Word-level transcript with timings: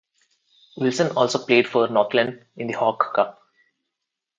Wilson 0.77 1.15
also 1.15 1.37
played 1.45 1.67
for 1.67 1.87
Northland 1.87 2.43
in 2.57 2.65
the 2.65 2.73
Hawke 2.73 3.13
Cup. 3.13 3.39